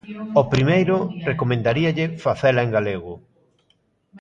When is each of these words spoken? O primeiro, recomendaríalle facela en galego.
O 0.41 0.43
primeiro, 0.53 0.97
recomendaríalle 1.29 2.05
facela 2.23 2.61
en 2.65 2.69
galego. 2.77 3.13